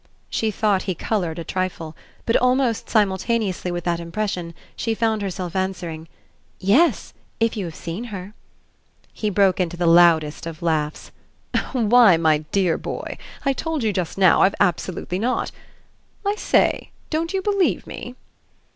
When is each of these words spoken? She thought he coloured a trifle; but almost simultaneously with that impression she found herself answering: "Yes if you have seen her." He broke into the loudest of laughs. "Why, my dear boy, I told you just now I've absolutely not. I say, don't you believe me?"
She 0.31 0.49
thought 0.49 0.81
he 0.89 0.95
coloured 0.95 1.37
a 1.37 1.43
trifle; 1.43 1.95
but 2.25 2.35
almost 2.37 2.89
simultaneously 2.89 3.69
with 3.69 3.83
that 3.83 3.99
impression 3.99 4.55
she 4.75 4.95
found 4.95 5.21
herself 5.21 5.55
answering: 5.55 6.07
"Yes 6.59 7.13
if 7.39 7.55
you 7.55 7.65
have 7.65 7.75
seen 7.75 8.05
her." 8.05 8.33
He 9.13 9.29
broke 9.29 9.59
into 9.59 9.77
the 9.77 9.85
loudest 9.85 10.47
of 10.47 10.63
laughs. 10.63 11.11
"Why, 11.73 12.17
my 12.17 12.39
dear 12.51 12.79
boy, 12.79 13.15
I 13.45 13.53
told 13.53 13.83
you 13.83 13.93
just 13.93 14.17
now 14.17 14.41
I've 14.41 14.55
absolutely 14.59 15.19
not. 15.19 15.51
I 16.25 16.33
say, 16.33 16.89
don't 17.11 17.31
you 17.31 17.43
believe 17.43 17.85
me?" 17.85 18.15